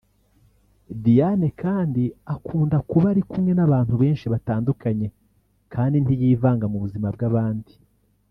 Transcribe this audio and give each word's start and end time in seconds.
Diane 1.03 1.47
kandi 1.61 2.03
akunda 2.35 2.77
kuba 2.89 3.05
ari 3.13 3.21
kumwe 3.29 3.51
n’abantu 3.55 3.93
benshi 4.01 4.25
batandukanye 4.33 5.07
kandi 5.73 5.95
ntiyivanga 5.99 6.65
mu 6.71 6.77
buzima 6.83 7.09
bw’abandi 7.17 7.73